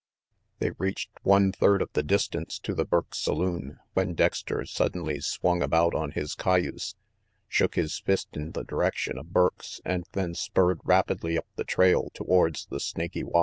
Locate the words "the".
1.93-2.01, 2.73-2.85, 8.53-8.63, 11.55-11.65, 12.65-12.79